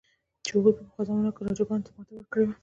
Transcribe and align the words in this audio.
چې 0.43 0.49
هغوی 0.55 0.73
په 0.77 0.83
پخوا 0.87 1.01
زمانو 1.07 1.33
کې 1.35 1.41
راجاګانو 1.47 1.85
ته 1.85 1.91
ماته 1.95 2.11
ورکړې 2.15 2.43
وه. 2.45 2.53